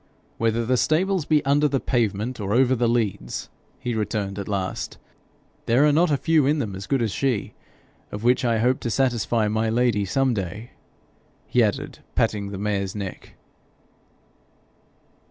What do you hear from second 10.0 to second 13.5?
some day,' he added, patting the mare's neck.